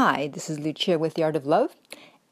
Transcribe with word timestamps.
Hi, 0.00 0.28
this 0.28 0.48
is 0.48 0.60
Lucia 0.60 0.96
with 0.96 1.14
The 1.14 1.24
Art 1.24 1.34
of 1.34 1.44
Love, 1.44 1.74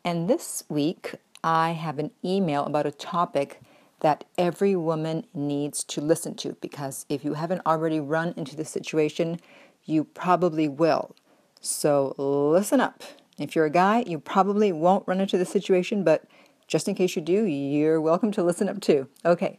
and 0.05 0.31
this 0.31 0.63
week 0.69 1.17
I 1.43 1.73
have 1.73 1.99
an 1.99 2.13
email 2.25 2.65
about 2.65 2.87
a 2.87 2.93
topic 2.93 3.61
that 3.99 4.23
every 4.39 4.77
woman 4.77 5.27
needs 5.35 5.83
to 5.83 6.01
listen 6.01 6.37
to 6.37 6.53
because 6.61 7.07
if 7.09 7.25
you 7.25 7.35
haven't 7.35 7.67
already 7.67 7.99
run 7.99 8.35
into 8.37 8.55
this 8.55 8.71
situation, 8.71 9.41
you 9.85 10.05
probably 10.05 10.69
will. 10.69 11.17
So 11.61 12.15
listen 12.19 12.81
up. 12.81 13.03
If 13.37 13.57
you're 13.57 13.65
a 13.65 13.71
guy, 13.71 14.05
you 14.07 14.21
probably 14.21 14.71
won't 14.71 15.09
run 15.09 15.21
into 15.21 15.37
this 15.37 15.51
situation, 15.51 16.05
but 16.05 16.23
just 16.69 16.87
in 16.87 16.95
case 16.95 17.17
you 17.17 17.23
do, 17.23 17.47
you're 17.47 18.01
welcome 18.01 18.31
to 18.31 18.45
listen 18.45 18.69
up 18.69 18.81
too. 18.81 19.09
Okay. 19.25 19.59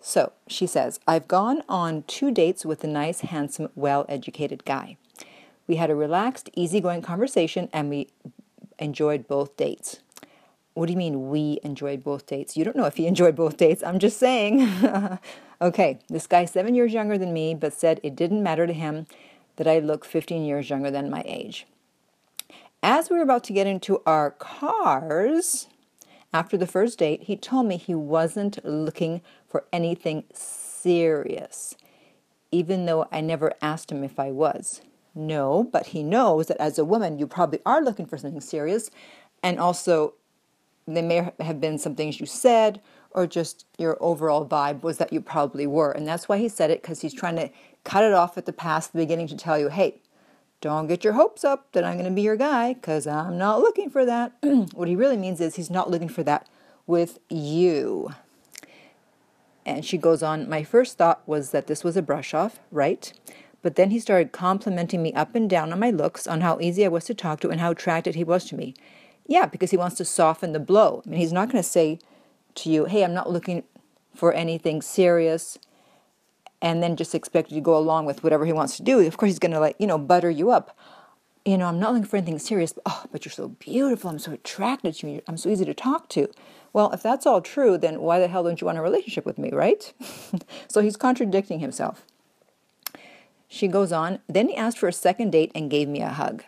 So 0.00 0.32
she 0.46 0.66
says, 0.66 1.00
I've 1.06 1.28
gone 1.28 1.64
on 1.68 2.04
two 2.04 2.30
dates 2.30 2.64
with 2.64 2.82
a 2.82 2.88
nice, 2.88 3.20
handsome, 3.20 3.68
well 3.74 4.06
educated 4.08 4.64
guy. 4.64 4.96
We 5.66 5.76
had 5.76 5.90
a 5.90 5.94
relaxed, 5.94 6.50
easygoing 6.54 7.02
conversation 7.02 7.68
and 7.72 7.88
we 7.88 8.08
enjoyed 8.78 9.28
both 9.28 9.56
dates. 9.56 10.00
What 10.74 10.86
do 10.86 10.92
you 10.92 10.98
mean 10.98 11.28
we 11.28 11.58
enjoyed 11.62 12.02
both 12.02 12.26
dates? 12.26 12.56
You 12.56 12.64
don't 12.64 12.76
know 12.76 12.86
if 12.86 12.96
he 12.96 13.06
enjoyed 13.12 13.36
both 13.36 13.56
dates. 13.56 13.82
I'm 13.82 13.98
just 13.98 14.18
saying. 14.18 14.68
okay, 15.60 15.98
this 16.08 16.26
guy's 16.26 16.50
seven 16.50 16.74
years 16.74 16.92
younger 16.92 17.18
than 17.18 17.32
me, 17.32 17.54
but 17.54 17.72
said 17.72 18.00
it 18.02 18.16
didn't 18.16 18.42
matter 18.42 18.66
to 18.66 18.72
him 18.72 19.06
that 19.56 19.68
I 19.68 19.78
look 19.78 20.04
15 20.04 20.44
years 20.44 20.70
younger 20.70 20.90
than 20.90 21.10
my 21.10 21.22
age. 21.26 21.66
As 22.82 23.10
we 23.10 23.16
were 23.16 23.22
about 23.22 23.44
to 23.44 23.52
get 23.52 23.66
into 23.66 24.02
our 24.06 24.32
cars, 24.32 25.68
after 26.32 26.56
the 26.56 26.66
first 26.66 26.98
date, 26.98 27.24
he 27.24 27.36
told 27.36 27.66
me 27.66 27.76
he 27.76 27.94
wasn't 27.94 28.64
looking 28.64 29.20
for 29.46 29.64
anything 29.72 30.24
serious, 30.32 31.76
even 32.50 32.86
though 32.86 33.06
I 33.12 33.20
never 33.20 33.52
asked 33.60 33.92
him 33.92 34.02
if 34.02 34.18
I 34.18 34.30
was. 34.30 34.80
No, 35.14 35.68
but 35.70 35.88
he 35.88 36.02
knows 36.02 36.46
that 36.46 36.56
as 36.58 36.78
a 36.78 36.84
woman, 36.84 37.18
you 37.18 37.26
probably 37.26 37.60
are 37.66 37.82
looking 37.82 38.06
for 38.06 38.16
something 38.16 38.40
serious. 38.40 38.90
And 39.42 39.58
also, 39.58 40.14
there 40.86 41.02
may 41.02 41.30
have 41.40 41.60
been 41.60 41.78
some 41.78 41.94
things 41.94 42.20
you 42.20 42.26
said, 42.26 42.80
or 43.10 43.26
just 43.26 43.66
your 43.78 43.98
overall 44.00 44.46
vibe 44.46 44.82
was 44.82 44.98
that 44.98 45.12
you 45.12 45.20
probably 45.20 45.66
were. 45.66 45.92
And 45.92 46.06
that's 46.06 46.28
why 46.28 46.38
he 46.38 46.48
said 46.48 46.70
it, 46.70 46.80
because 46.82 47.02
he's 47.02 47.14
trying 47.14 47.36
to 47.36 47.50
cut 47.84 48.04
it 48.04 48.12
off 48.12 48.38
at 48.38 48.46
the 48.46 48.52
past, 48.52 48.92
the 48.92 48.98
beginning 48.98 49.28
to 49.28 49.36
tell 49.36 49.58
you, 49.58 49.68
hey, 49.68 50.00
don't 50.60 50.86
get 50.86 51.04
your 51.04 51.14
hopes 51.14 51.44
up 51.44 51.72
that 51.72 51.84
I'm 51.84 51.94
going 51.94 52.04
to 52.06 52.10
be 52.10 52.22
your 52.22 52.36
guy, 52.36 52.72
because 52.72 53.06
I'm 53.06 53.36
not 53.36 53.60
looking 53.60 53.90
for 53.90 54.06
that. 54.06 54.32
what 54.72 54.88
he 54.88 54.96
really 54.96 55.16
means 55.16 55.40
is 55.40 55.56
he's 55.56 55.70
not 55.70 55.90
looking 55.90 56.08
for 56.08 56.22
that 56.22 56.48
with 56.86 57.18
you. 57.28 58.14
And 59.64 59.84
she 59.84 59.98
goes 59.98 60.22
on, 60.22 60.48
my 60.48 60.64
first 60.64 60.98
thought 60.98 61.26
was 61.26 61.50
that 61.50 61.66
this 61.66 61.84
was 61.84 61.96
a 61.96 62.02
brush 62.02 62.34
off, 62.34 62.58
right? 62.70 63.12
But 63.62 63.76
then 63.76 63.90
he 63.90 64.00
started 64.00 64.32
complimenting 64.32 65.02
me 65.02 65.12
up 65.14 65.34
and 65.34 65.48
down 65.48 65.72
on 65.72 65.78
my 65.78 65.90
looks, 65.90 66.26
on 66.26 66.40
how 66.40 66.58
easy 66.60 66.84
I 66.84 66.88
was 66.88 67.04
to 67.04 67.14
talk 67.14 67.40
to, 67.40 67.50
and 67.50 67.60
how 67.60 67.70
attracted 67.70 68.16
he 68.16 68.24
was 68.24 68.44
to 68.46 68.56
me. 68.56 68.74
Yeah, 69.26 69.46
because 69.46 69.70
he 69.70 69.76
wants 69.76 69.96
to 69.96 70.04
soften 70.04 70.52
the 70.52 70.60
blow. 70.60 71.02
I 71.06 71.10
mean, 71.10 71.20
he's 71.20 71.32
not 71.32 71.48
going 71.48 71.62
to 71.62 71.68
say 71.68 72.00
to 72.56 72.70
you, 72.70 72.86
hey, 72.86 73.04
I'm 73.04 73.14
not 73.14 73.30
looking 73.30 73.62
for 74.14 74.32
anything 74.32 74.82
serious, 74.82 75.58
and 76.60 76.82
then 76.82 76.96
just 76.96 77.14
expect 77.14 77.50
you 77.50 77.56
to 77.56 77.60
go 77.60 77.76
along 77.76 78.04
with 78.04 78.24
whatever 78.24 78.44
he 78.44 78.52
wants 78.52 78.76
to 78.76 78.82
do. 78.82 79.00
Of 79.00 79.16
course, 79.16 79.30
he's 79.30 79.38
going 79.38 79.52
to, 79.52 79.60
like, 79.60 79.76
you 79.78 79.86
know, 79.86 79.98
butter 79.98 80.30
you 80.30 80.50
up. 80.50 80.76
You 81.44 81.56
know, 81.56 81.66
I'm 81.66 81.80
not 81.80 81.92
looking 81.92 82.06
for 82.06 82.16
anything 82.16 82.38
serious, 82.38 82.72
but, 82.72 82.82
oh, 82.86 83.04
but 83.10 83.24
you're 83.24 83.32
so 83.32 83.48
beautiful. 83.48 84.10
I'm 84.10 84.18
so 84.18 84.32
attracted 84.32 84.94
to 84.96 85.10
you. 85.10 85.22
I'm 85.26 85.36
so 85.36 85.48
easy 85.48 85.64
to 85.64 85.74
talk 85.74 86.08
to. 86.10 86.28
Well, 86.72 86.92
if 86.92 87.02
that's 87.02 87.26
all 87.26 87.40
true, 87.40 87.76
then 87.78 88.00
why 88.00 88.18
the 88.18 88.28
hell 88.28 88.44
don't 88.44 88.60
you 88.60 88.66
want 88.66 88.78
a 88.78 88.82
relationship 88.82 89.26
with 89.26 89.38
me, 89.38 89.50
right? 89.50 89.92
so 90.68 90.80
he's 90.80 90.96
contradicting 90.96 91.60
himself. 91.60 92.04
She 93.54 93.68
goes 93.68 93.92
on, 93.92 94.20
then 94.28 94.48
he 94.48 94.56
asked 94.56 94.78
for 94.78 94.88
a 94.88 94.94
second 94.94 95.32
date 95.32 95.52
and 95.54 95.70
gave 95.70 95.86
me 95.86 96.00
a 96.00 96.08
hug. 96.08 96.42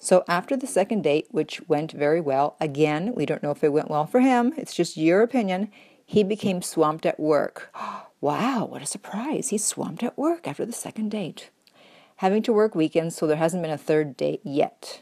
So 0.00 0.24
after 0.26 0.56
the 0.56 0.66
second 0.66 1.02
date, 1.02 1.28
which 1.30 1.60
went 1.68 1.92
very 1.92 2.20
well, 2.20 2.56
again, 2.60 3.14
we 3.14 3.26
don't 3.26 3.44
know 3.44 3.52
if 3.52 3.62
it 3.62 3.72
went 3.72 3.88
well 3.88 4.06
for 4.06 4.18
him, 4.18 4.52
it's 4.56 4.74
just 4.74 4.96
your 4.96 5.22
opinion, 5.22 5.70
he 6.04 6.24
became 6.24 6.60
swamped 6.60 7.06
at 7.06 7.20
work. 7.20 7.72
wow, 8.20 8.64
what 8.64 8.82
a 8.82 8.86
surprise. 8.86 9.50
He's 9.50 9.64
swamped 9.64 10.02
at 10.02 10.18
work 10.18 10.48
after 10.48 10.66
the 10.66 10.72
second 10.72 11.12
date. 11.12 11.50
Having 12.16 12.42
to 12.42 12.52
work 12.52 12.74
weekends, 12.74 13.14
so 13.14 13.28
there 13.28 13.36
hasn't 13.36 13.62
been 13.62 13.70
a 13.70 13.78
third 13.78 14.16
date 14.16 14.40
yet. 14.42 15.00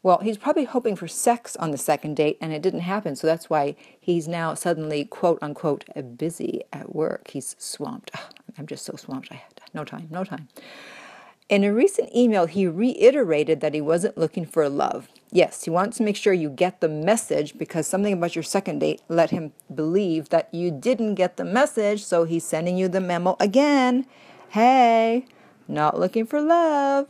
Well, 0.00 0.18
he's 0.18 0.38
probably 0.38 0.64
hoping 0.64 0.94
for 0.94 1.08
sex 1.08 1.56
on 1.56 1.72
the 1.72 1.76
second 1.76 2.14
date 2.14 2.38
and 2.40 2.52
it 2.52 2.62
didn't 2.62 2.80
happen, 2.80 3.16
so 3.16 3.26
that's 3.26 3.50
why 3.50 3.74
he's 4.00 4.28
now 4.28 4.54
suddenly, 4.54 5.06
quote 5.06 5.40
unquote, 5.42 5.86
busy 6.16 6.62
at 6.72 6.94
work. 6.94 7.30
He's 7.32 7.56
swamped. 7.58 8.12
I'm 8.56 8.68
just 8.68 8.84
so 8.84 8.94
swamped. 8.94 9.32
I 9.32 9.36
had 9.36 9.61
no 9.74 9.84
time, 9.84 10.08
no 10.10 10.24
time. 10.24 10.48
In 11.48 11.64
a 11.64 11.72
recent 11.72 12.14
email, 12.14 12.46
he 12.46 12.66
reiterated 12.66 13.60
that 13.60 13.74
he 13.74 13.80
wasn't 13.80 14.16
looking 14.16 14.46
for 14.46 14.68
love. 14.68 15.08
Yes, 15.30 15.64
he 15.64 15.70
wants 15.70 15.98
to 15.98 16.02
make 16.02 16.16
sure 16.16 16.32
you 16.32 16.48
get 16.48 16.80
the 16.80 16.88
message 16.88 17.58
because 17.58 17.86
something 17.86 18.14
about 18.14 18.34
your 18.34 18.42
second 18.42 18.78
date 18.78 19.02
let 19.08 19.30
him 19.30 19.52
believe 19.74 20.30
that 20.30 20.48
you 20.52 20.70
didn't 20.70 21.16
get 21.16 21.36
the 21.36 21.44
message, 21.44 22.04
so 22.04 22.24
he's 22.24 22.44
sending 22.44 22.78
you 22.78 22.88
the 22.88 23.00
memo 23.00 23.36
again. 23.38 24.06
Hey, 24.50 25.26
not 25.68 25.98
looking 25.98 26.26
for 26.26 26.40
love. 26.40 27.06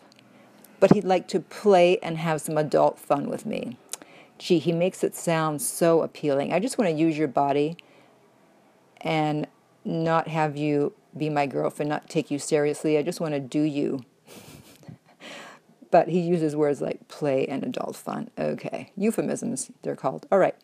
But 0.80 0.92
he'd 0.92 1.04
like 1.04 1.28
to 1.28 1.38
play 1.38 1.98
and 1.98 2.18
have 2.18 2.40
some 2.40 2.58
adult 2.58 2.98
fun 2.98 3.28
with 3.28 3.46
me. 3.46 3.76
Gee, 4.38 4.58
he 4.58 4.72
makes 4.72 5.04
it 5.04 5.14
sound 5.14 5.62
so 5.62 6.02
appealing. 6.02 6.52
I 6.52 6.58
just 6.58 6.78
want 6.78 6.90
to 6.90 6.96
use 6.96 7.16
your 7.16 7.28
body 7.28 7.76
and 9.00 9.46
not 9.84 10.26
have 10.26 10.56
you 10.56 10.94
be 11.16 11.28
my 11.28 11.46
girlfriend, 11.46 11.88
not 11.88 12.08
take 12.08 12.30
you 12.30 12.38
seriously. 12.38 12.98
I 12.98 13.02
just 13.02 13.20
want 13.20 13.34
to 13.34 13.40
do 13.40 13.60
you. 13.60 14.04
but 15.90 16.08
he 16.08 16.20
uses 16.20 16.56
words 16.56 16.80
like 16.80 17.08
play 17.08 17.46
and 17.46 17.62
adult 17.62 17.96
fun. 17.96 18.30
Okay, 18.38 18.92
euphemisms, 18.96 19.70
they're 19.82 19.96
called. 19.96 20.26
All 20.32 20.38
right. 20.38 20.56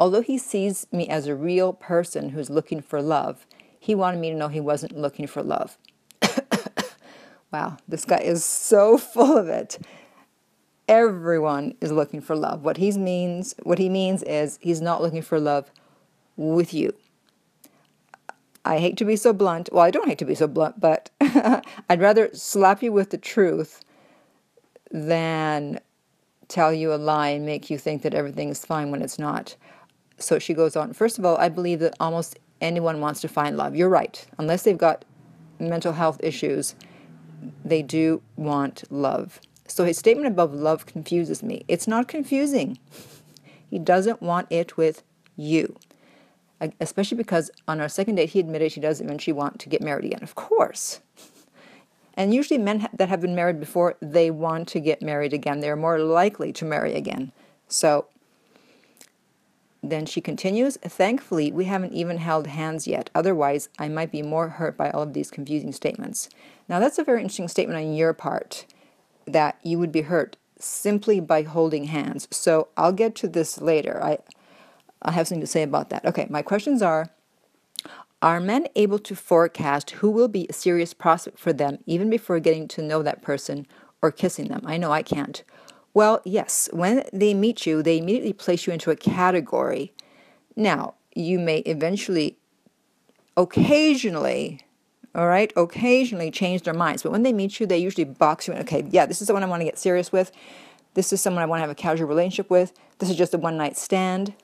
Although 0.00 0.22
he 0.22 0.38
sees 0.38 0.86
me 0.92 1.08
as 1.08 1.26
a 1.26 1.34
real 1.34 1.72
person 1.72 2.30
who's 2.30 2.50
looking 2.50 2.80
for 2.80 3.02
love, 3.02 3.46
he 3.80 3.94
wanted 3.94 4.20
me 4.20 4.30
to 4.30 4.36
know 4.36 4.48
he 4.48 4.60
wasn't 4.60 4.96
looking 4.96 5.26
for 5.26 5.42
love. 5.42 5.76
wow, 7.52 7.78
this 7.88 8.04
guy 8.04 8.18
is 8.18 8.44
so 8.44 8.96
full 8.98 9.36
of 9.36 9.48
it. 9.48 9.78
Everyone 10.86 11.74
is 11.80 11.92
looking 11.92 12.20
for 12.20 12.36
love. 12.36 12.62
What 12.62 12.78
he 12.78 12.92
means, 12.92 13.54
what 13.62 13.78
he 13.78 13.88
means 13.88 14.22
is 14.22 14.58
he's 14.62 14.80
not 14.80 15.02
looking 15.02 15.22
for 15.22 15.38
love 15.38 15.70
with 16.36 16.72
you. 16.72 16.94
I 18.68 18.80
hate 18.80 18.98
to 18.98 19.06
be 19.06 19.16
so 19.16 19.32
blunt. 19.32 19.70
Well, 19.72 19.82
I 19.82 19.90
don't 19.90 20.06
hate 20.06 20.18
to 20.18 20.26
be 20.26 20.34
so 20.34 20.46
blunt, 20.46 20.78
but 20.78 21.08
I'd 21.20 22.00
rather 22.02 22.28
slap 22.34 22.82
you 22.82 22.92
with 22.92 23.08
the 23.08 23.16
truth 23.16 23.82
than 24.90 25.80
tell 26.48 26.74
you 26.74 26.92
a 26.92 26.96
lie 26.96 27.28
and 27.28 27.46
make 27.46 27.70
you 27.70 27.78
think 27.78 28.02
that 28.02 28.12
everything 28.12 28.50
is 28.50 28.66
fine 28.66 28.90
when 28.90 29.00
it's 29.00 29.18
not. 29.18 29.56
So 30.18 30.38
she 30.38 30.52
goes 30.52 30.76
on. 30.76 30.92
First 30.92 31.18
of 31.18 31.24
all, 31.24 31.38
I 31.38 31.48
believe 31.48 31.80
that 31.80 31.94
almost 31.98 32.38
anyone 32.60 33.00
wants 33.00 33.22
to 33.22 33.28
find 33.28 33.56
love. 33.56 33.74
You're 33.74 33.88
right. 33.88 34.26
Unless 34.36 34.64
they've 34.64 34.76
got 34.76 35.06
mental 35.58 35.94
health 35.94 36.20
issues, 36.22 36.74
they 37.64 37.80
do 37.80 38.20
want 38.36 38.84
love. 38.90 39.40
So 39.66 39.84
his 39.84 39.96
statement 39.96 40.26
above 40.26 40.52
love 40.52 40.84
confuses 40.84 41.42
me. 41.42 41.64
It's 41.68 41.88
not 41.88 42.06
confusing. 42.06 42.78
He 43.70 43.78
doesn't 43.78 44.20
want 44.20 44.46
it 44.50 44.76
with 44.76 45.02
you 45.36 45.74
especially 46.80 47.16
because 47.16 47.50
on 47.66 47.80
our 47.80 47.88
second 47.88 48.16
date 48.16 48.30
he 48.30 48.40
admitted 48.40 48.72
he 48.72 48.80
doesn't 48.80 49.06
eventually 49.06 49.32
want 49.32 49.58
to 49.60 49.68
get 49.68 49.82
married 49.82 50.04
again. 50.04 50.22
Of 50.22 50.34
course. 50.34 51.00
And 52.14 52.34
usually 52.34 52.58
men 52.58 52.88
that 52.92 53.08
have 53.08 53.20
been 53.20 53.36
married 53.36 53.60
before, 53.60 53.96
they 54.00 54.30
want 54.30 54.66
to 54.68 54.80
get 54.80 55.00
married 55.00 55.32
again. 55.32 55.60
They're 55.60 55.76
more 55.76 56.00
likely 56.00 56.52
to 56.54 56.64
marry 56.64 56.94
again. 56.94 57.30
So 57.68 58.06
then 59.82 60.04
she 60.04 60.20
continues, 60.20 60.76
Thankfully, 60.78 61.52
we 61.52 61.66
haven't 61.66 61.92
even 61.92 62.18
held 62.18 62.48
hands 62.48 62.88
yet. 62.88 63.10
Otherwise, 63.14 63.68
I 63.78 63.88
might 63.88 64.10
be 64.10 64.22
more 64.22 64.48
hurt 64.48 64.76
by 64.76 64.90
all 64.90 65.02
of 65.02 65.12
these 65.12 65.30
confusing 65.30 65.72
statements. 65.72 66.28
Now, 66.68 66.80
that's 66.80 66.98
a 66.98 67.04
very 67.04 67.20
interesting 67.20 67.48
statement 67.48 67.78
on 67.78 67.94
your 67.94 68.12
part 68.12 68.66
that 69.26 69.58
you 69.62 69.78
would 69.78 69.92
be 69.92 70.02
hurt 70.02 70.36
simply 70.58 71.20
by 71.20 71.42
holding 71.42 71.84
hands. 71.84 72.26
So 72.30 72.68
I'll 72.76 72.92
get 72.92 73.14
to 73.16 73.28
this 73.28 73.60
later. 73.60 74.02
I, 74.02 74.18
I 75.02 75.12
have 75.12 75.28
something 75.28 75.40
to 75.40 75.46
say 75.46 75.62
about 75.62 75.90
that. 75.90 76.04
Okay, 76.04 76.26
my 76.28 76.42
questions 76.42 76.82
are 76.82 77.10
Are 78.20 78.40
men 78.40 78.66
able 78.74 78.98
to 78.98 79.14
forecast 79.14 79.90
who 79.92 80.10
will 80.10 80.28
be 80.28 80.46
a 80.48 80.52
serious 80.52 80.92
prospect 80.92 81.38
for 81.38 81.52
them 81.52 81.78
even 81.86 82.10
before 82.10 82.40
getting 82.40 82.66
to 82.68 82.82
know 82.82 83.02
that 83.02 83.22
person 83.22 83.66
or 84.02 84.10
kissing 84.10 84.48
them? 84.48 84.62
I 84.64 84.76
know 84.76 84.90
I 84.90 85.02
can't. 85.02 85.44
Well, 85.94 86.20
yes, 86.24 86.68
when 86.72 87.04
they 87.12 87.32
meet 87.32 87.64
you, 87.64 87.82
they 87.82 87.98
immediately 87.98 88.32
place 88.32 88.66
you 88.66 88.72
into 88.72 88.90
a 88.90 88.96
category. 88.96 89.92
Now, 90.56 90.94
you 91.14 91.38
may 91.38 91.58
eventually, 91.58 92.38
occasionally, 93.36 94.60
all 95.14 95.26
right, 95.26 95.52
occasionally 95.56 96.30
change 96.30 96.62
their 96.62 96.74
minds. 96.74 97.02
But 97.02 97.12
when 97.12 97.22
they 97.22 97.32
meet 97.32 97.58
you, 97.58 97.66
they 97.66 97.78
usually 97.78 98.04
box 98.04 98.46
you 98.46 98.54
in. 98.54 98.60
Okay, 98.60 98.84
yeah, 98.90 99.06
this 99.06 99.20
is 99.20 99.26
someone 99.26 99.42
I 99.42 99.46
want 99.46 99.60
to 99.60 99.64
get 99.64 99.78
serious 99.78 100.12
with. 100.12 100.30
This 100.94 101.12
is 101.12 101.20
someone 101.20 101.42
I 101.42 101.46
want 101.46 101.58
to 101.58 101.62
have 101.62 101.70
a 101.70 101.74
casual 101.74 102.08
relationship 102.08 102.50
with. 102.50 102.72
This 102.98 103.10
is 103.10 103.16
just 103.16 103.34
a 103.34 103.38
one 103.38 103.56
night 103.56 103.76
stand. 103.76 104.34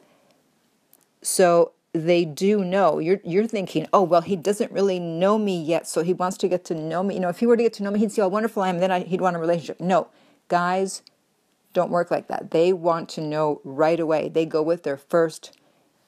So 1.25 1.73
they 1.93 2.25
do 2.25 2.63
know. 2.65 2.99
You're 2.99 3.21
you're 3.25 3.47
thinking, 3.47 3.87
oh 3.93 4.03
well, 4.03 4.21
he 4.21 4.37
doesn't 4.37 4.71
really 4.71 5.01
know 5.01 5.39
me 5.39 5.61
yet, 5.61 5.87
so 5.89 6.03
he 6.03 6.13
wants 6.13 6.37
to 6.39 6.49
get 6.49 6.65
to 6.67 6.75
know 6.75 7.03
me. 7.03 7.15
You 7.15 7.21
know, 7.21 7.29
if 7.31 7.39
he 7.39 7.47
were 7.47 7.57
to 7.57 7.63
get 7.63 7.73
to 7.75 7.83
know 7.83 7.91
me, 7.91 8.01
he'd 8.01 8.13
see 8.13 8.21
how 8.21 8.29
wonderful 8.29 8.63
I 8.63 8.69
am, 8.69 8.79
then 8.79 8.91
I, 8.91 9.01
he'd 9.01 9.21
want 9.21 9.37
a 9.37 9.39
relationship. 9.39 9.81
No, 9.81 10.09
guys 10.49 11.03
don't 11.73 11.91
work 11.91 12.11
like 12.11 12.29
that. 12.29 12.51
They 12.51 12.73
want 12.73 13.09
to 13.11 13.21
know 13.21 13.61
right 13.65 13.99
away. 13.99 14.29
They 14.29 14.47
go 14.47 14.63
with 14.63 14.83
their 14.83 14.97
first 14.97 15.59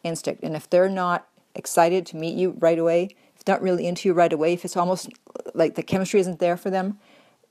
instinct. 0.05 0.43
And 0.43 0.55
if 0.55 0.71
they're 0.71 0.89
not 0.89 1.29
excited 1.55 2.07
to 2.07 2.17
meet 2.17 2.37
you 2.37 2.57
right 2.59 2.79
away, 2.79 3.17
if 3.35 3.45
they're 3.45 3.57
not 3.57 3.63
really 3.63 3.87
into 3.87 4.09
you 4.09 4.15
right 4.15 4.33
away, 4.33 4.53
if 4.53 4.65
it's 4.65 4.77
almost 4.77 5.09
like 5.55 5.75
the 5.75 5.83
chemistry 5.83 6.21
isn't 6.21 6.39
there 6.39 6.57
for 6.57 6.71
them, 6.71 6.99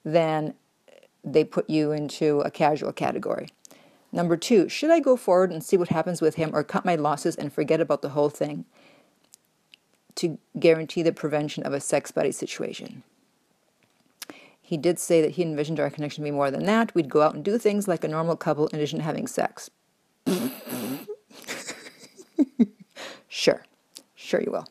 then 0.04 0.54
they 1.24 1.44
put 1.44 1.70
you 1.70 1.92
into 1.92 2.40
a 2.42 2.52
casual 2.52 2.94
category. 2.94 3.50
Number 4.16 4.38
two, 4.38 4.70
should 4.70 4.92
I 4.92 5.02
go 5.02 5.18
forward 5.18 5.52
and 5.52 5.62
see 5.62 5.76
what 5.76 5.90
happens 5.90 6.22
with 6.22 6.36
him 6.36 6.52
or 6.54 6.64
cut 6.64 6.86
my 6.86 6.96
losses 6.96 7.36
and 7.36 7.52
forget 7.52 7.82
about 7.82 8.02
the 8.02 8.10
whole 8.10 8.30
thing 8.30 8.64
to 10.16 10.40
guarantee 10.58 11.04
the 11.04 11.12
prevention 11.12 11.64
of 11.64 11.74
a 11.74 11.82
sex 11.82 12.14
buddy 12.14 12.32
situation? 12.32 13.04
He 14.62 14.78
did 14.78 15.00
say 15.00 15.22
that 15.22 15.32
he 15.32 15.42
envisioned 15.42 15.82
our 15.82 15.90
connection 15.90 16.24
to 16.24 16.30
be 16.30 16.32
more 16.32 16.50
than 16.50 16.66
that. 16.66 16.96
We'd 16.96 17.10
go 17.10 17.24
out 17.24 17.36
and 17.36 17.44
do 17.44 17.58
things 17.58 17.90
like 17.90 18.06
a 18.06 18.08
normal 18.08 18.38
couple 18.38 18.68
in 18.68 18.78
addition 18.78 19.00
to 19.00 19.06
having 19.06 19.28
sex. 19.28 19.70
sure, 23.28 23.66
sure 24.16 24.42
you 24.42 24.52
will. 24.52 24.66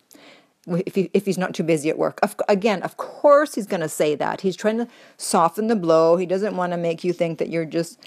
If, 0.67 0.95
he, 0.95 1.11
if 1.13 1.27
he's 1.27 1.37
not 1.37 1.53
too 1.53 1.65
busy 1.65 1.91
at 1.91 1.99
work. 1.99 2.19
Of, 2.23 2.35
again, 2.49 2.83
of 2.83 2.97
course 2.97 3.57
he's 3.57 3.67
going 3.67 3.83
to 3.83 3.91
say 3.91 4.15
that. 4.15 4.41
He's 4.41 4.57
trying 4.57 4.79
to 4.79 4.89
soften 5.19 5.67
the 5.67 5.77
blow. 5.77 6.17
He 6.17 6.25
doesn't 6.25 6.57
want 6.57 6.73
to 6.73 6.79
make 6.79 7.05
you 7.05 7.13
think 7.13 7.39
that 7.39 7.51
you're 7.51 7.67
just 7.67 8.01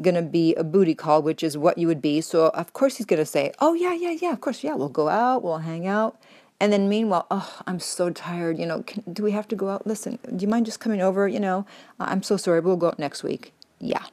going 0.00 0.14
to 0.14 0.22
be 0.22 0.54
a 0.54 0.64
booty 0.64 0.94
call, 0.94 1.22
which 1.22 1.42
is 1.42 1.56
what 1.56 1.78
you 1.78 1.86
would 1.86 2.02
be. 2.02 2.20
So, 2.20 2.48
of 2.48 2.72
course, 2.72 2.96
he's 2.96 3.06
going 3.06 3.18
to 3.18 3.26
say, 3.26 3.52
Oh, 3.60 3.74
yeah, 3.74 3.94
yeah, 3.94 4.10
yeah, 4.10 4.32
of 4.32 4.40
course, 4.40 4.62
yeah, 4.62 4.74
we'll 4.74 4.88
go 4.88 5.08
out, 5.08 5.42
we'll 5.42 5.58
hang 5.58 5.86
out. 5.86 6.16
And 6.58 6.72
then 6.72 6.88
meanwhile, 6.88 7.26
oh, 7.30 7.60
I'm 7.66 7.80
so 7.80 8.10
tired. 8.10 8.58
You 8.58 8.66
know, 8.66 8.82
can, 8.82 9.02
do 9.12 9.22
we 9.22 9.32
have 9.32 9.46
to 9.48 9.56
go 9.56 9.68
out? 9.68 9.86
Listen, 9.86 10.18
do 10.24 10.42
you 10.42 10.48
mind 10.48 10.66
just 10.66 10.80
coming 10.80 11.02
over? 11.02 11.28
You 11.28 11.40
know, 11.40 11.66
uh, 12.00 12.06
I'm 12.08 12.22
so 12.22 12.36
sorry. 12.36 12.60
We'll 12.60 12.76
go 12.76 12.88
out 12.88 12.98
next 12.98 13.22
week. 13.22 13.52
Yeah. 13.78 14.04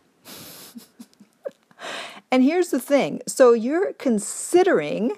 and 2.32 2.44
here's 2.44 2.70
the 2.70 2.82
thing. 2.82 3.22
So 3.28 3.54
you're 3.54 3.94
considering, 3.94 5.14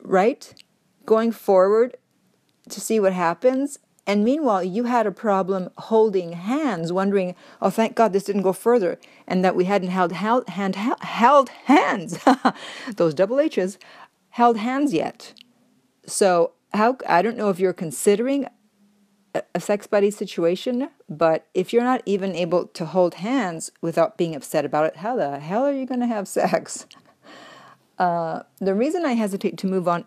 right, 0.00 0.52
going 1.06 1.30
forward 1.30 1.96
to 2.68 2.80
see 2.80 2.98
what 2.98 3.12
happens. 3.12 3.78
And 4.10 4.24
meanwhile, 4.24 4.64
you 4.64 4.84
had 4.84 5.06
a 5.06 5.12
problem 5.12 5.70
holding 5.78 6.32
hands, 6.32 6.92
wondering, 6.92 7.36
oh, 7.62 7.70
thank 7.70 7.94
God 7.94 8.12
this 8.12 8.24
didn't 8.24 8.42
go 8.42 8.52
further, 8.52 8.98
and 9.28 9.44
that 9.44 9.54
we 9.54 9.66
hadn't 9.66 9.90
held, 9.90 10.10
held, 10.10 10.48
hand, 10.48 10.74
held 10.74 11.48
hands, 11.48 12.18
those 12.96 13.14
double 13.14 13.38
H's, 13.38 13.78
held 14.30 14.56
hands 14.56 14.92
yet. 14.92 15.32
So, 16.06 16.54
how 16.74 16.98
I 17.08 17.22
don't 17.22 17.36
know 17.36 17.50
if 17.50 17.60
you're 17.60 17.72
considering 17.72 18.48
a, 19.32 19.44
a 19.54 19.60
sex 19.60 19.86
buddy 19.86 20.10
situation, 20.10 20.90
but 21.08 21.46
if 21.54 21.72
you're 21.72 21.84
not 21.84 22.02
even 22.04 22.34
able 22.34 22.66
to 22.66 22.86
hold 22.86 23.14
hands 23.14 23.70
without 23.80 24.18
being 24.18 24.34
upset 24.34 24.64
about 24.64 24.86
it, 24.86 24.96
how 24.96 25.14
the 25.14 25.38
hell 25.38 25.64
are 25.64 25.72
you 25.72 25.86
going 25.86 26.00
to 26.00 26.06
have 26.06 26.26
sex? 26.26 26.84
Uh, 27.98 28.44
the 28.60 28.74
reason 28.74 29.04
I 29.04 29.12
hesitate 29.12 29.58
to 29.58 29.66
move 29.66 29.86
on 29.86 30.06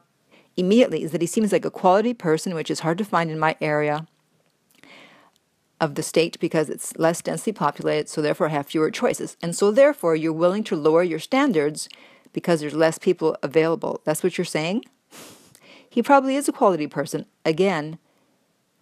immediately 0.55 1.03
is 1.03 1.11
that 1.11 1.21
he 1.21 1.27
seems 1.27 1.51
like 1.51 1.65
a 1.65 1.71
quality 1.71 2.13
person, 2.13 2.53
which 2.55 2.71
is 2.71 2.81
hard 2.81 2.97
to 2.99 3.05
find 3.05 3.31
in 3.31 3.39
my 3.39 3.55
area 3.61 4.07
of 5.81 5.95
the 5.95 6.03
state 6.03 6.39
because 6.39 6.69
it's 6.69 6.95
less 6.97 7.21
densely 7.21 7.51
populated, 7.51 8.07
so 8.07 8.21
therefore 8.21 8.47
I 8.47 8.51
have 8.51 8.67
fewer 8.67 8.89
choices. 8.89 9.35
And 9.41 9.55
so 9.55 9.71
therefore 9.71 10.15
you're 10.15 10.31
willing 10.31 10.63
to 10.65 10.75
lower 10.75 11.03
your 11.03 11.19
standards 11.19 11.89
because 12.31 12.61
there's 12.61 12.73
less 12.73 12.97
people 12.97 13.37
available. 13.43 14.01
That's 14.05 14.23
what 14.23 14.37
you're 14.37 14.45
saying? 14.45 14.85
He 15.89 16.01
probably 16.01 16.35
is 16.35 16.47
a 16.47 16.53
quality 16.53 16.87
person. 16.87 17.25
Again, 17.45 17.99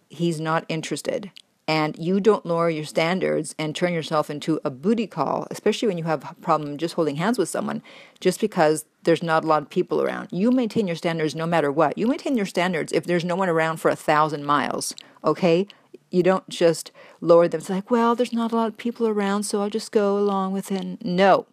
he's 0.08 0.40
not 0.40 0.64
interested. 0.68 1.30
And 1.72 1.98
you 1.98 2.20
don't 2.20 2.44
lower 2.44 2.68
your 2.68 2.84
standards 2.84 3.54
and 3.58 3.74
turn 3.74 3.94
yourself 3.94 4.28
into 4.28 4.60
a 4.62 4.68
booty 4.68 5.06
call, 5.06 5.46
especially 5.50 5.88
when 5.88 5.96
you 5.96 6.04
have 6.04 6.22
a 6.30 6.34
problem 6.42 6.76
just 6.76 6.96
holding 6.96 7.16
hands 7.16 7.38
with 7.38 7.48
someone, 7.48 7.82
just 8.20 8.42
because 8.42 8.84
there's 9.04 9.22
not 9.22 9.42
a 9.42 9.46
lot 9.46 9.62
of 9.62 9.70
people 9.70 10.02
around. 10.02 10.28
You 10.30 10.50
maintain 10.50 10.86
your 10.86 10.96
standards 10.96 11.34
no 11.34 11.46
matter 11.46 11.72
what. 11.72 11.96
You 11.96 12.06
maintain 12.06 12.36
your 12.36 12.44
standards 12.44 12.92
if 12.92 13.06
there's 13.06 13.24
no 13.24 13.36
one 13.36 13.48
around 13.48 13.78
for 13.78 13.90
a 13.90 13.96
thousand 13.96 14.44
miles, 14.44 14.94
okay? 15.24 15.66
You 16.10 16.22
don't 16.22 16.46
just 16.50 16.92
lower 17.22 17.48
them. 17.48 17.60
It's 17.60 17.70
like, 17.70 17.90
well, 17.90 18.14
there's 18.14 18.34
not 18.34 18.52
a 18.52 18.56
lot 18.56 18.68
of 18.68 18.76
people 18.76 19.08
around, 19.08 19.44
so 19.44 19.62
I'll 19.62 19.70
just 19.70 19.92
go 19.92 20.18
along 20.18 20.52
with 20.52 20.70
it. 20.70 21.02
No. 21.02 21.46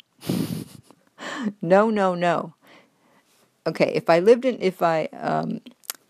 no, 1.61 1.89
no, 1.89 2.13
no 2.13 2.55
okay, 3.69 3.91
if 3.95 4.09
I 4.09 4.19
lived 4.19 4.43
in, 4.45 4.57
if 4.61 4.81
I, 4.81 5.05
um, 5.13 5.61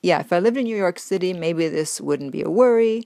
yeah, 0.01 0.19
if 0.19 0.33
I 0.33 0.39
lived 0.39 0.57
in 0.57 0.63
New 0.63 0.77
York 0.77 0.97
City, 0.97 1.33
maybe 1.33 1.67
this 1.67 2.01
wouldn't 2.01 2.31
be 2.31 2.41
a 2.41 2.50
worry. 2.50 3.03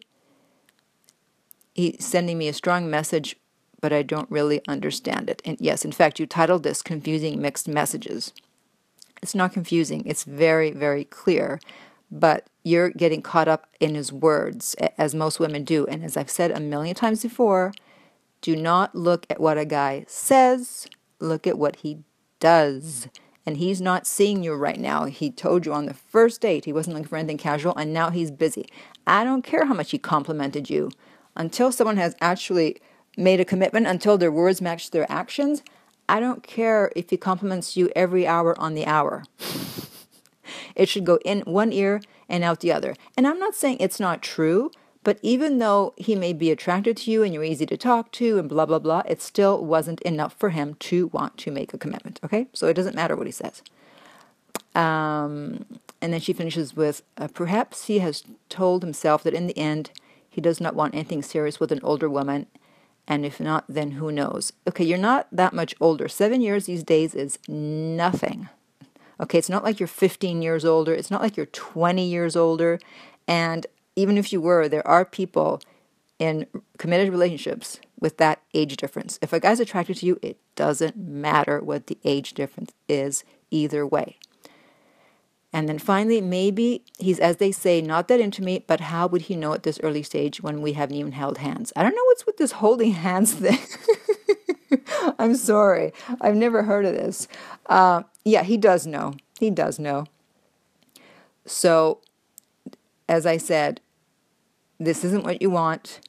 He's 1.74 2.04
sending 2.06 2.38
me 2.38 2.48
a 2.48 2.54
strong 2.54 2.90
message, 2.90 3.36
but 3.82 3.92
I 3.94 4.04
don't 4.04 4.30
really 4.30 4.62
understand 4.68 5.30
it. 5.30 5.42
And 5.46 5.58
yes, 5.60 5.84
in 5.84 5.92
fact, 5.92 6.20
you 6.20 6.26
titled 6.26 6.64
this 6.64 6.82
Confusing 6.82 7.42
Mixed 7.42 7.68
Messages. 7.68 8.34
It's 9.22 9.36
not 9.36 9.54
confusing, 9.54 10.04
it's 10.06 10.24
very, 10.24 10.72
very 10.72 11.06
clear, 11.06 11.60
but 12.12 12.48
you're 12.64 12.90
getting 12.90 13.22
caught 13.22 13.48
up 13.48 13.68
in 13.80 13.96
his 13.96 14.12
words, 14.12 14.76
as 14.98 15.16
most 15.16 15.40
women 15.40 15.64
do. 15.64 15.86
And 15.88 16.04
as 16.04 16.18
I've 16.18 16.30
said 16.30 16.52
a 16.52 16.60
million 16.60 16.96
times 16.96 17.24
before, 17.24 17.74
do 18.42 18.56
not 18.56 18.94
look 18.94 19.26
at 19.30 19.40
what 19.40 19.58
a 19.58 19.66
guy 19.66 20.06
says, 20.08 20.88
look 21.20 21.48
at 21.48 21.58
what 21.58 21.78
he 21.78 22.00
does 22.40 23.08
and 23.46 23.58
he's 23.58 23.82
not 23.82 24.08
seeing 24.08 24.44
you 24.44 24.54
right 24.54 24.80
now. 24.80 25.06
He 25.06 25.30
told 25.30 25.66
you 25.66 25.74
on 25.74 25.86
the 25.86 25.94
first 25.94 26.42
date 26.42 26.66
he 26.66 26.74
wasn't 26.74 26.96
looking 26.96 27.10
for 27.10 27.18
anything 27.18 27.38
casual, 27.38 27.76
and 27.76 27.94
now 27.94 28.10
he's 28.10 28.32
busy. 28.32 28.66
I 29.06 29.24
don't 29.24 29.44
care 29.44 29.66
how 29.66 29.74
much 29.74 29.92
he 29.92 29.98
complimented 29.98 30.70
you. 30.70 30.92
Until 31.36 31.72
someone 31.72 31.98
has 31.98 32.16
actually 32.22 32.78
made 33.18 33.40
a 33.40 33.46
commitment, 33.46 33.88
until 33.88 34.18
their 34.18 34.32
words 34.32 34.62
match 34.62 34.92
their 34.92 35.12
actions, 35.12 35.64
I 36.08 36.20
don't 36.20 36.44
care 36.44 36.92
if 36.96 37.10
he 37.10 37.18
compliments 37.18 37.78
you 37.78 37.92
every 37.96 38.28
hour 38.28 38.60
on 38.60 38.74
the 38.74 38.86
hour. 38.86 39.24
it 40.76 40.90
should 40.90 41.06
go 41.06 41.20
in 41.24 41.42
one 41.42 41.72
ear 41.72 42.02
and 42.30 42.44
out 42.44 42.60
the 42.60 42.72
other. 42.72 42.96
And 43.16 43.28
I'm 43.28 43.40
not 43.40 43.56
saying 43.56 43.78
it's 43.80 44.00
not 44.00 44.22
true. 44.22 44.72
But 45.04 45.20
even 45.22 45.60
though 45.60 45.94
he 45.98 46.16
may 46.16 46.32
be 46.32 46.50
attracted 46.50 46.96
to 46.98 47.12
you 47.12 47.24
and 47.24 47.34
you're 47.34 47.44
easy 47.44 47.66
to 47.66 47.78
talk 47.78 48.12
to 48.14 48.40
and 48.40 48.48
blah, 48.48 48.66
blah, 48.66 48.80
blah, 48.80 49.04
it 49.06 49.22
still 49.22 49.64
wasn't 49.64 50.02
enough 50.02 50.34
for 50.40 50.52
him 50.52 50.76
to 50.76 51.08
want 51.08 51.38
to 51.40 51.52
make 51.52 51.74
a 51.74 51.78
commitment. 51.78 52.20
Okay? 52.24 52.48
So 52.54 52.68
it 52.68 52.74
doesn't 52.74 52.96
matter 52.96 53.16
what 53.16 53.26
he 53.26 53.32
says. 53.32 53.62
Um, 54.76 55.66
and 56.02 56.14
then 56.14 56.22
she 56.22 56.34
finishes 56.34 56.76
with 56.76 57.04
uh, 57.18 57.28
perhaps 57.28 57.86
he 57.86 58.00
has 58.00 58.24
told 58.50 58.82
himself 58.82 59.24
that 59.24 59.34
in 59.34 59.48
the 59.48 59.58
end 59.58 59.92
he 60.34 60.42
does 60.42 60.60
not 60.60 60.74
want 60.74 60.96
anything 60.96 61.22
serious 61.22 61.60
with 61.60 61.72
an 61.72 61.80
older 61.84 62.10
woman. 62.10 62.48
And 63.08 63.24
if 63.24 63.40
not, 63.40 63.66
then 63.70 63.92
who 63.92 64.12
knows? 64.12 64.52
Okay, 64.68 64.84
you're 64.84 64.98
not 64.98 65.28
that 65.32 65.54
much 65.54 65.76
older. 65.80 66.08
Seven 66.08 66.42
years 66.42 66.66
these 66.66 66.84
days 66.84 67.14
is 67.14 67.38
nothing. 67.48 68.50
Okay, 69.20 69.38
it's 69.38 69.50
not 69.50 69.64
like 69.64 69.80
you're 69.80 69.86
15 69.86 70.42
years 70.42 70.66
older. 70.66 70.92
It's 70.92 71.12
not 71.12 71.22
like 71.22 71.38
you're 71.38 71.46
20 71.46 72.04
years 72.04 72.36
older. 72.36 72.80
And 73.28 73.68
even 73.96 74.18
if 74.18 74.34
you 74.34 74.42
were, 74.42 74.68
there 74.68 74.88
are 74.88 75.06
people 75.06 75.62
in 76.18 76.48
committed 76.80 77.10
relationships 77.10 77.80
with 78.00 78.18
that 78.18 78.42
age 78.56 78.76
difference. 78.78 79.20
If 79.22 79.34
a 79.34 79.40
guy's 79.40 79.60
attracted 79.60 79.98
to 79.98 80.08
you, 80.08 80.18
it 80.24 80.38
doesn't 80.56 80.98
matter 80.98 81.60
what 81.60 81.86
the 81.86 82.00
age 82.04 82.34
difference 82.34 82.72
is 82.90 83.24
either 83.52 83.86
way. 83.86 84.18
And 85.54 85.70
then 85.70 85.78
finally, 85.78 86.20
maybe 86.20 86.84
he's, 86.98 87.20
as 87.20 87.38
they 87.38 87.52
say, 87.52 87.80
not 87.80 88.08
that 88.08 88.20
intimate, 88.20 88.66
but 88.66 88.80
how 88.80 89.06
would 89.08 89.24
he 89.24 89.36
know 89.36 89.54
at 89.54 89.64
this 89.64 89.80
early 89.84 90.02
stage 90.02 90.42
when 90.42 90.64
we 90.64 90.74
haven't 90.74 90.96
even 90.96 91.12
held 91.12 91.38
hands? 91.38 91.72
I 91.76 91.84
don't 91.84 91.96
know 91.96 92.04
what's 92.06 92.26
with 92.26 92.38
this 92.38 92.54
holding 92.54 92.92
hands 93.08 93.36
thing. 93.36 93.60
I'm 95.20 95.36
sorry. 95.36 95.94
I've 96.20 96.36
never 96.36 96.64
heard 96.64 96.86
of 96.86 96.94
this. 96.94 97.28
Uh, 97.68 98.04
yeah, 98.26 98.42
he 98.42 98.58
does 98.58 98.88
know. 98.88 99.14
He 99.40 99.52
does 99.52 99.78
know. 99.78 100.06
So 101.46 102.02
as 103.08 103.26
I 103.26 103.38
said, 103.38 103.82
this 104.80 105.04
isn't 105.04 105.24
what 105.24 105.42
you 105.42 105.50
want, 105.50 106.00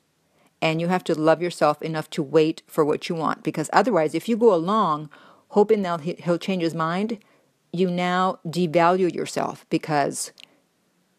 and 0.63 0.81
you 0.81 0.89
have 0.89 1.05
to 1.05 1.15
love 1.15 1.43
yourself 1.43 1.83
enough 1.83 2.09
to 2.11 2.23
wait 2.23 2.63
for 2.67 2.85
what 2.85 3.09
you 3.09 3.15
want. 3.15 3.43
Because 3.43 3.69
otherwise, 3.73 4.15
if 4.15 4.29
you 4.29 4.37
go 4.37 4.55
along 4.55 5.11
hoping 5.49 5.83
that 5.83 6.01
he'll 6.01 6.39
change 6.39 6.63
his 6.63 6.75
mind, 6.75 7.19
you 7.75 7.91
now 7.91 8.39
devalue 8.47 9.13
yourself 9.13 9.67
because 9.69 10.33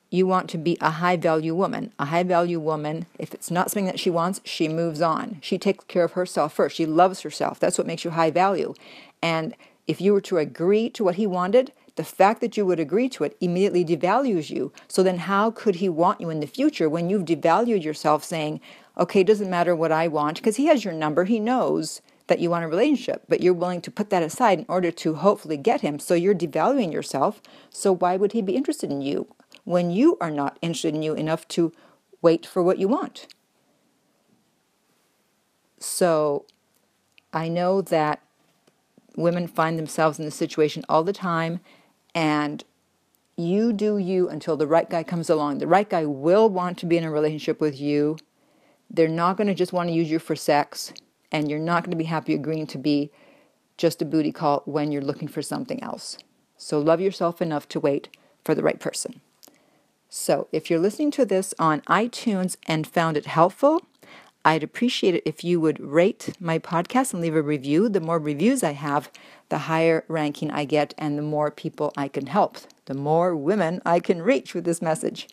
you 0.09 0.25
want 0.25 0.49
to 0.49 0.57
be 0.57 0.77
a 0.79 0.91
high 0.91 1.17
value 1.17 1.53
woman. 1.53 1.91
A 1.99 2.05
high 2.05 2.23
value 2.23 2.59
woman, 2.59 3.05
if 3.19 3.33
it's 3.33 3.51
not 3.51 3.69
something 3.69 3.85
that 3.85 3.99
she 3.99 4.09
wants, 4.09 4.39
she 4.45 4.69
moves 4.69 5.01
on. 5.01 5.39
She 5.41 5.57
takes 5.57 5.83
care 5.85 6.05
of 6.05 6.13
herself 6.13 6.53
first. 6.53 6.75
She 6.75 6.85
loves 6.85 7.21
herself. 7.21 7.59
That's 7.59 7.77
what 7.77 7.87
makes 7.87 8.05
you 8.05 8.11
high 8.11 8.31
value. 8.31 8.73
And 9.21 9.55
if 9.87 9.99
you 9.99 10.13
were 10.13 10.21
to 10.21 10.37
agree 10.37 10.89
to 10.91 11.03
what 11.03 11.15
he 11.15 11.27
wanted, 11.27 11.73
the 11.95 12.03
fact 12.03 12.41
that 12.41 12.57
you 12.57 12.65
would 12.65 12.79
agree 12.79 13.09
to 13.09 13.23
it 13.23 13.37
immediately 13.39 13.85
devalues 13.85 14.49
you. 14.49 14.71
So 14.87 15.03
then, 15.03 15.19
how 15.19 15.51
could 15.51 15.75
he 15.75 15.89
want 15.89 16.21
you 16.21 16.29
in 16.29 16.39
the 16.39 16.47
future 16.47 16.89
when 16.89 17.09
you've 17.09 17.25
devalued 17.25 17.83
yourself, 17.83 18.23
saying, 18.23 18.59
okay, 18.97 19.21
it 19.21 19.27
doesn't 19.27 19.49
matter 19.49 19.75
what 19.75 19.91
I 19.91 20.07
want? 20.07 20.37
Because 20.37 20.57
he 20.57 20.65
has 20.65 20.83
your 20.83 20.93
number, 20.93 21.25
he 21.25 21.39
knows 21.39 22.01
that 22.27 22.39
you 22.39 22.49
want 22.49 22.65
a 22.65 22.67
relationship, 22.67 23.23
but 23.27 23.41
you're 23.41 23.53
willing 23.53 23.81
to 23.81 23.91
put 23.91 24.09
that 24.09 24.23
aside 24.23 24.59
in 24.59 24.65
order 24.67 24.91
to 24.91 25.15
hopefully 25.15 25.57
get 25.57 25.81
him. 25.81 25.99
So 25.99 26.13
you're 26.13 26.35
devaluing 26.35 26.91
yourself. 26.91 27.41
So 27.69 27.93
why 27.93 28.17
would 28.17 28.31
he 28.31 28.41
be 28.41 28.55
interested 28.55 28.91
in 28.91 29.01
you 29.01 29.27
when 29.63 29.91
you 29.91 30.17
are 30.19 30.31
not 30.31 30.57
interested 30.61 30.95
in 30.95 31.03
you 31.03 31.13
enough 31.13 31.47
to 31.49 31.71
wait 32.21 32.45
for 32.45 32.63
what 32.63 32.79
you 32.79 32.87
want? 32.87 33.27
So 35.79 36.45
I 37.31 37.47
know 37.47 37.81
that 37.81 38.21
women 39.15 39.47
find 39.47 39.77
themselves 39.77 40.17
in 40.17 40.25
this 40.25 40.35
situation 40.35 40.83
all 40.89 41.03
the 41.03 41.13
time, 41.13 41.59
and 42.13 42.63
you 43.37 43.71
do 43.71 43.97
you 43.97 44.29
until 44.29 44.57
the 44.57 44.67
right 44.67 44.89
guy 44.89 45.03
comes 45.03 45.29
along. 45.29 45.59
The 45.59 45.67
right 45.67 45.89
guy 45.89 46.05
will 46.05 46.49
want 46.49 46.77
to 46.79 46.85
be 46.85 46.97
in 46.97 47.03
a 47.03 47.11
relationship 47.11 47.61
with 47.61 47.79
you. 47.79 48.17
They're 48.89 49.07
not 49.07 49.37
going 49.37 49.47
to 49.47 49.53
just 49.53 49.73
want 49.73 49.89
to 49.89 49.93
use 49.93 50.09
you 50.09 50.19
for 50.19 50.35
sex, 50.35 50.93
and 51.35 51.49
you're 51.49 51.59
not 51.59 51.83
going 51.83 51.91
to 51.91 51.97
be 51.97 52.05
happy 52.05 52.33
agreeing 52.33 52.65
to 52.65 52.77
be 52.77 53.11
just 53.75 54.01
a 54.01 54.05
booty 54.05 54.31
call 54.31 54.61
when 54.63 54.89
you're 54.89 55.01
looking 55.01 55.27
for 55.27 55.41
something 55.41 55.83
else. 55.83 56.17
So 56.55 56.79
love 56.79 57.01
yourself 57.01 57.41
enough 57.41 57.67
to 57.69 57.79
wait 57.79 58.07
for 58.45 58.55
the 58.55 58.63
right 58.63 58.79
person. 58.79 59.19
So 60.07 60.47
if 60.53 60.69
you're 60.69 60.79
listening 60.79 61.11
to 61.11 61.25
this 61.25 61.53
on 61.59 61.81
iTunes 61.81 62.55
and 62.67 62.87
found 62.87 63.17
it 63.17 63.25
helpful, 63.25 63.85
I'd 64.45 64.63
appreciate 64.63 65.13
it 65.13 65.23
if 65.25 65.43
you 65.43 65.59
would 65.59 65.77
rate 65.81 66.29
my 66.39 66.57
podcast 66.57 67.11
and 67.11 67.21
leave 67.21 67.35
a 67.35 67.41
review. 67.41 67.89
The 67.89 67.99
more 67.99 68.17
reviews 68.17 68.63
I 68.63 68.71
have, 68.71 69.11
the 69.49 69.57
higher 69.57 70.05
ranking 70.07 70.51
I 70.51 70.63
get 70.63 70.93
and 70.97 71.17
the 71.17 71.21
more 71.21 71.51
people 71.51 71.91
I 71.97 72.07
can 72.07 72.27
help, 72.27 72.59
the 72.85 72.93
more 72.93 73.35
women 73.35 73.81
I 73.85 73.99
can 73.99 74.21
reach 74.21 74.53
with 74.53 74.63
this 74.63 74.81
message. 74.81 75.27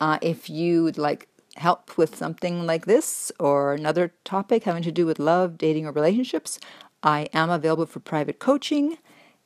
Uh, 0.00 0.18
if 0.22 0.48
you'd 0.48 0.96
like 0.96 1.26
help 1.56 1.96
with 1.96 2.16
something 2.16 2.66
like 2.66 2.86
this 2.86 3.30
or 3.38 3.74
another 3.74 4.12
topic 4.24 4.64
having 4.64 4.82
to 4.82 4.92
do 4.92 5.06
with 5.06 5.18
love, 5.18 5.58
dating, 5.58 5.86
or 5.86 5.92
relationships, 5.92 6.58
I 7.02 7.28
am 7.32 7.50
available 7.50 7.86
for 7.86 8.00
private 8.00 8.38
coaching. 8.38 8.98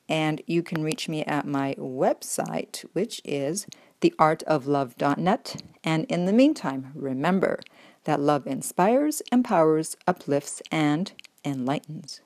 And 0.07 0.41
you 0.47 0.63
can 0.63 0.83
reach 0.83 1.07
me 1.07 1.23
at 1.25 1.45
my 1.45 1.75
website, 1.77 2.83
which 2.93 3.21
is 3.23 3.67
theartoflove.net. 4.01 5.61
And 5.83 6.05
in 6.05 6.25
the 6.25 6.33
meantime, 6.33 6.91
remember 6.95 7.59
that 8.05 8.19
love 8.19 8.47
inspires, 8.47 9.21
empowers, 9.31 9.95
uplifts, 10.07 10.61
and 10.71 11.11
enlightens. 11.45 12.21